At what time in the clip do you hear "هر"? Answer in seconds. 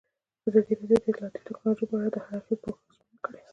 2.25-2.33